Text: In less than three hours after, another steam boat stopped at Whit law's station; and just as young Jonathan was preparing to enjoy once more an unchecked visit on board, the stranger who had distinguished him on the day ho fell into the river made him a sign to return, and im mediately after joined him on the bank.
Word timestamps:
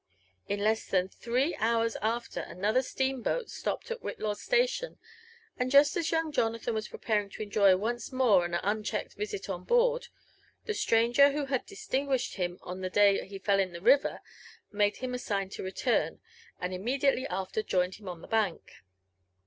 In 0.49 0.61
less 0.63 0.87
than 0.87 1.09
three 1.09 1.53
hours 1.57 1.95
after, 2.01 2.39
another 2.39 2.81
steam 2.81 3.21
boat 3.21 3.51
stopped 3.51 3.91
at 3.91 4.01
Whit 4.01 4.19
law's 4.19 4.41
station; 4.41 4.97
and 5.59 5.69
just 5.69 5.95
as 5.95 6.09
young 6.09 6.31
Jonathan 6.31 6.73
was 6.73 6.87
preparing 6.87 7.29
to 7.29 7.43
enjoy 7.43 7.77
once 7.77 8.11
more 8.11 8.43
an 8.43 8.55
unchecked 8.55 9.13
visit 9.13 9.47
on 9.47 9.63
board, 9.63 10.07
the 10.65 10.73
stranger 10.73 11.33
who 11.33 11.45
had 11.45 11.67
distinguished 11.67 12.33
him 12.33 12.57
on 12.63 12.81
the 12.81 12.89
day 12.89 13.23
ho 13.29 13.37
fell 13.37 13.59
into 13.59 13.73
the 13.79 13.85
river 13.85 14.21
made 14.71 14.97
him 14.97 15.13
a 15.13 15.19
sign 15.19 15.49
to 15.49 15.61
return, 15.61 16.19
and 16.59 16.73
im 16.73 16.83
mediately 16.83 17.27
after 17.27 17.61
joined 17.61 17.93
him 17.93 18.09
on 18.09 18.21
the 18.21 18.27
bank. 18.27 18.71